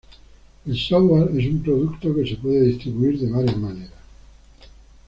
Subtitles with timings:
[0.65, 3.93] El software es un producto que se puede distribuir de varias maneras.